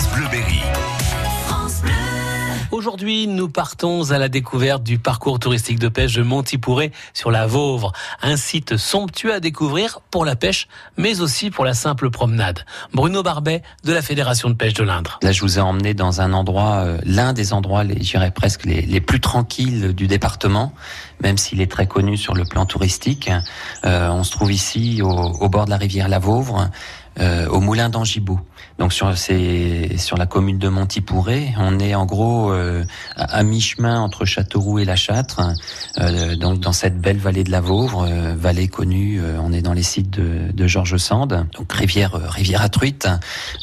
France 0.00 0.12
Bleu 0.14 0.28
Berry. 0.30 0.62
Aujourd'hui, 2.70 3.26
nous 3.26 3.48
partons 3.48 4.10
à 4.12 4.18
la 4.18 4.28
découverte 4.28 4.82
du 4.82 4.98
parcours 4.98 5.38
touristique 5.38 5.78
de 5.78 5.88
pêche 5.88 6.14
de 6.14 6.22
Montipouré 6.22 6.92
sur 7.12 7.30
la 7.30 7.46
Vauvre, 7.46 7.92
un 8.22 8.36
site 8.36 8.78
somptueux 8.78 9.34
à 9.34 9.40
découvrir 9.40 10.00
pour 10.10 10.24
la 10.24 10.36
pêche, 10.36 10.68
mais 10.96 11.20
aussi 11.20 11.50
pour 11.50 11.66
la 11.66 11.74
simple 11.74 12.08
promenade. 12.08 12.64
Bruno 12.94 13.22
Barbet 13.22 13.62
de 13.84 13.92
la 13.92 14.00
Fédération 14.00 14.48
de 14.48 14.54
pêche 14.54 14.72
de 14.72 14.84
l'Indre. 14.84 15.18
Là, 15.22 15.32
je 15.32 15.42
vous 15.42 15.58
ai 15.58 15.60
emmené 15.60 15.92
dans 15.92 16.22
un 16.22 16.32
endroit, 16.32 16.76
euh, 16.76 16.98
l'un 17.04 17.34
des 17.34 17.52
endroits, 17.52 17.84
j'irais 18.00 18.30
presque 18.30 18.64
les, 18.64 18.82
les, 18.82 19.00
plus 19.00 19.20
tranquilles 19.20 19.92
du 19.92 20.06
département, 20.06 20.72
même 21.22 21.36
s'il 21.36 21.60
est 21.60 21.70
très 21.70 21.86
connu 21.86 22.16
sur 22.16 22.34
le 22.34 22.44
plan 22.44 22.64
touristique. 22.64 23.30
Euh, 23.84 24.08
on 24.08 24.24
se 24.24 24.30
trouve 24.30 24.52
ici 24.52 25.02
au, 25.02 25.10
au, 25.10 25.48
bord 25.50 25.66
de 25.66 25.70
la 25.70 25.76
rivière 25.76 26.08
La 26.08 26.20
Vauvre, 26.20 26.70
euh, 27.18 27.48
au 27.48 27.60
moulin 27.60 27.88
d'Angibou. 27.88 28.40
Donc 28.78 28.94
sur 28.94 29.16
c'est 29.18 29.98
sur 29.98 30.16
la 30.16 30.26
commune 30.26 30.58
de 30.58 30.68
Montipouré, 30.68 31.52
on 31.58 31.78
est 31.78 31.94
en 31.94 32.06
gros 32.06 32.50
euh, 32.50 32.82
à, 33.16 33.42
mi-chemin 33.42 34.00
entre 34.00 34.24
Châteauroux 34.24 34.78
et 34.78 34.86
La 34.86 34.96
Châtre, 34.96 35.42
euh, 35.98 36.34
donc 36.36 36.60
dans 36.60 36.72
cette 36.72 36.98
belle 36.98 37.18
vallée 37.18 37.44
de 37.44 37.50
la 37.50 37.60
Vauvre, 37.60 38.06
euh, 38.08 38.34
vallée 38.34 38.68
connue. 38.68 39.20
Euh, 39.20 39.38
on 39.42 39.52
est 39.52 39.60
dans 39.60 39.74
les 39.74 39.82
sites 39.82 40.08
de, 40.08 40.50
de 40.52 40.66
Georges 40.66 40.96
Sand, 40.96 41.46
donc 41.54 41.72
rivière 41.72 42.12
rivière 42.12 42.62
à 42.62 42.70
truite, 42.70 43.06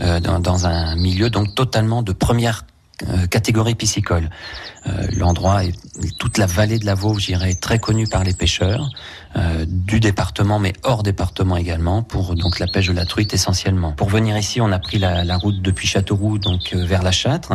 dans, 0.00 0.40
dans 0.40 0.66
un 0.66 0.96
milieu 0.96 1.30
donc 1.30 1.54
totalement 1.54 2.02
de 2.02 2.12
première 2.12 2.64
catégorie 3.30 3.74
piscicole. 3.74 4.30
Euh, 4.86 5.06
L'endroit 5.16 5.64
est 5.64 5.74
toute 6.18 6.38
la 6.38 6.46
vallée 6.46 6.78
de 6.78 6.86
la 6.86 6.94
Vauvre, 6.94 7.18
j'irais, 7.18 7.54
très 7.54 7.78
connue 7.78 8.06
par 8.06 8.24
les 8.24 8.34
pêcheurs 8.34 8.90
euh, 9.36 9.64
du 9.66 9.98
département, 9.98 10.58
mais 10.58 10.72
hors 10.84 11.02
département 11.02 11.56
également, 11.56 12.02
pour 12.02 12.34
donc 12.34 12.58
la 12.58 12.66
pêche 12.66 12.86
de 12.86 12.92
la 12.92 13.04
truite 13.04 13.34
essentiellement. 13.34 13.92
Pour 13.92 14.08
venir 14.08 14.36
ici, 14.36 14.60
on 14.60 14.70
a 14.70 14.78
pris 14.78 14.98
la, 14.98 15.24
la 15.24 15.36
route 15.36 15.60
depuis 15.60 15.88
Châteauroux, 15.88 16.38
donc 16.38 16.72
euh, 16.72 16.84
vers 16.84 17.02
la 17.02 17.10
Châtre, 17.10 17.52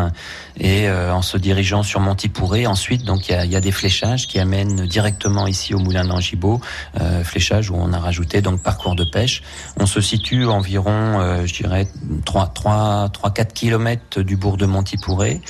et 0.59 0.89
euh, 0.89 1.13
en 1.13 1.21
se 1.21 1.37
dirigeant 1.37 1.83
sur 1.83 2.01
Montipouré, 2.01 2.67
ensuite, 2.67 3.05
donc 3.05 3.29
il 3.29 3.31
y 3.31 3.35
a, 3.35 3.45
y 3.45 3.55
a, 3.55 3.61
des 3.61 3.71
fléchages 3.71 4.27
qui 4.27 4.39
amènent 4.39 4.85
directement 4.87 5.47
ici 5.47 5.73
au 5.73 5.79
moulin 5.79 6.03
d'Angibault, 6.03 6.59
euh, 6.99 7.23
fléchage 7.23 7.69
où 7.69 7.75
on 7.75 7.93
a 7.93 7.99
rajouté 7.99 8.41
donc 8.41 8.61
parcours 8.61 8.95
de 8.95 9.05
pêche. 9.05 9.41
On 9.79 9.85
se 9.85 10.01
situe 10.01 10.45
environ, 10.45 11.21
euh, 11.21 11.45
je 11.45 11.53
dirais, 11.53 11.87
3-4 12.25 13.53
kilomètres 13.53 14.21
du 14.21 14.35
bourg 14.35 14.57
de 14.57 14.65
Montipouré, 14.65 15.41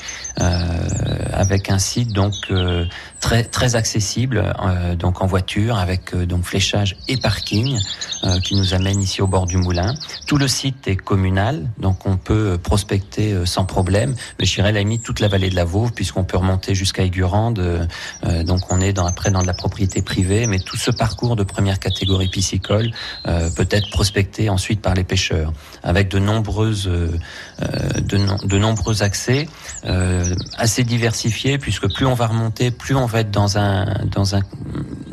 avec 1.33 1.69
un 1.72 1.80
site 1.80 2.14
donc 2.14 2.34
euh, 2.52 2.86
très 3.20 3.75
accessible 3.75 4.53
euh, 4.64 4.95
donc 4.95 5.22
en 5.22 5.25
voiture 5.25 5.78
avec 5.78 6.14
euh, 6.14 6.25
donc 6.25 6.44
fléchage 6.44 6.95
et 7.08 7.17
parking 7.17 7.78
qui 8.44 8.56
nous 8.56 8.73
amène 8.73 9.00
ici 9.02 9.22
au 9.22 9.28
bord 9.28 9.45
du 9.45 9.56
moulin. 9.56 9.94
Tout 10.28 10.38
le 10.38 10.50
site 10.50 10.90
est 10.90 10.97
communal 10.97 11.70
donc 11.78 12.06
on 12.06 12.17
peut 12.17 12.58
prospecter 12.62 13.45
sans 13.45 13.64
problème. 13.64 14.14
Mais 14.40 14.45
dirais 14.45 14.73
la 14.73 14.80
limite 14.80 15.03
toute 15.03 15.22
la 15.22 15.30
vallée 15.30 15.50
de 15.50 15.56
la 15.56 15.64
Vauve 15.64 15.94
puisqu'on 15.94 16.25
peut 16.25 16.36
remonter 16.36 16.75
jusqu'à 16.75 17.03
Aigurande 17.03 17.88
donc 18.44 18.72
on 18.72 18.81
est 18.81 18.92
dans 18.92 19.06
après 19.06 19.31
dans 19.31 19.42
de 19.42 19.47
la 19.47 19.53
propriété 19.53 20.02
privée 20.02 20.47
mais 20.47 20.59
tout 20.59 20.75
ce 20.75 20.92
parcours 20.92 21.38
de 21.38 21.44
première 21.44 21.80
catégorie 21.80 22.28
piscicole 22.28 22.92
peut 23.23 23.67
être 23.70 23.90
prospecté 23.90 24.50
ensuite 24.50 24.81
par 24.81 24.95
les 24.95 25.06
pêcheurs 25.06 25.53
avec 25.84 26.09
de 26.09 26.20
nombreuses 26.20 26.90
de, 26.90 28.17
no 28.17 28.36
de 28.44 28.58
nombreux 28.58 29.02
accès 29.02 29.47
assez 30.58 30.84
diversifiés 30.84 31.58
puisque 31.59 31.91
plus 31.93 32.05
on 32.05 32.13
va 32.13 32.27
remonter, 32.27 32.71
plus 32.71 32.95
on 32.95 33.05
va 33.05 33.21
être 33.21 33.31
dans 33.31 33.57
un 33.57 33.85
dans 34.05 34.35
un 34.35 34.41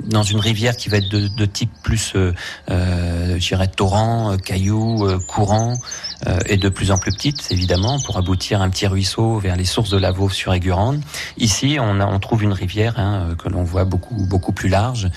dans 0.06 0.22
une 0.22 0.40
rivière 0.40 0.76
qui 0.76 0.88
va 0.88 0.98
être 0.98 1.08
de, 1.08 1.28
de 1.28 1.46
type 1.46 1.70
plus, 1.82 2.12
euh, 2.14 2.32
euh, 2.70 3.36
je 3.38 3.48
dirais, 3.48 3.68
torrent, 3.68 4.32
euh, 4.32 4.36
cailloux, 4.36 5.06
euh, 5.06 5.18
courant, 5.18 5.74
euh, 6.26 6.38
et 6.46 6.56
de 6.56 6.68
plus 6.68 6.90
en 6.90 6.98
plus 6.98 7.12
petite, 7.12 7.46
évidemment, 7.50 7.98
pour 8.04 8.16
aboutir 8.16 8.62
à 8.62 8.64
un 8.64 8.70
petit 8.70 8.86
ruisseau 8.86 9.38
vers 9.38 9.56
les 9.56 9.64
sources 9.64 9.90
de 9.90 9.98
la 9.98 10.12
Vauve 10.12 10.32
sur 10.32 10.54
Aigurande. 10.54 11.02
Ici, 11.36 11.78
on, 11.80 12.00
a, 12.00 12.06
on 12.06 12.18
trouve 12.18 12.42
une 12.42 12.52
rivière 12.52 12.98
hein, 12.98 13.34
que 13.38 13.48
l'on 13.48 13.64
voit 13.64 13.84
beaucoup 13.84 14.14
beaucoup 14.26 14.52
plus 14.52 14.68
large, 14.68 15.10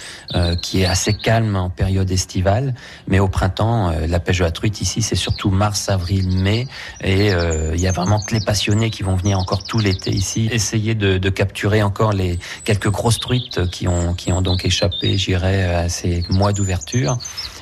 qui 0.62 0.82
est 0.82 0.86
assez 0.86 1.14
calme 1.14 1.56
en 1.56 1.70
période 1.70 2.10
estivale, 2.12 2.74
mais 3.08 3.20
au 3.20 3.28
printemps, 3.28 3.92
la 4.08 4.20
pêche 4.20 4.40
de 4.40 4.44
la 4.44 4.52
truite 4.52 4.82
ici, 4.82 5.02
c'est 5.02 5.16
surtout 5.16 5.50
mars, 5.50 5.90
avril, 5.90 6.28
mai, 6.30 6.68
et 7.02 7.30
il 7.30 7.80
y 7.80 7.88
a 7.88 7.92
vraiment 7.92 8.20
que 8.20 8.34
les 8.34 8.42
passionnés 8.42 8.90
qui 8.90 9.04
vont 9.04 9.16
venir 9.16 9.40
encore 9.40 9.64
tout 9.64 9.80
l'été 9.80 10.12
ici, 10.12 10.50
essayer 10.52 10.96
de, 10.96 11.18
de 11.18 11.30
capturer 11.30 11.82
encore 11.82 12.14
les 12.14 12.40
quelques 12.64 12.90
grosses 12.90 13.20
truites 13.20 13.70
qui 13.70 13.88
ont 13.88 14.14
qui 14.14 14.32
ont 14.34 14.42
donc 14.42 14.66
échappé 14.66 14.79
échappé, 14.80 15.18
j'irais, 15.18 15.64
à 15.64 15.90
ces 15.90 16.24
mois 16.30 16.54
d'ouverture 16.54 17.18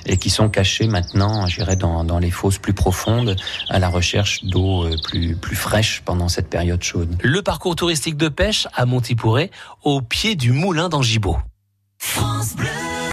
et 0.06 0.18
qui 0.18 0.30
sont 0.30 0.50
cachés 0.50 0.88
maintenant, 0.88 1.48
j'irais, 1.48 1.76
dans, 1.76 2.04
dans 2.04 2.20
les 2.20 2.32
fosses 2.32 2.60
plus 2.60 2.74
profondes 2.74 3.36
à 3.70 3.80
la 3.80 3.90
recherche 3.90 4.44
d'eau 4.46 4.88
plus, 5.04 5.36
plus 5.36 5.56
fraîche 5.56 6.02
pendant 6.06 6.28
cette 6.28 6.50
période 6.50 6.84
chaude. 6.84 7.18
Le 7.24 7.42
parcours 7.42 7.76
touristique 7.76 8.18
de 8.18 8.30
pêche 8.30 8.68
à 8.74 8.86
Montipouré, 8.86 9.52
au 9.84 10.02
pied 10.02 10.36
du 10.36 10.52
moulin 10.52 10.90
d'Angibault. 10.90 11.40
France 11.98 12.56
Bleu. 12.56 12.77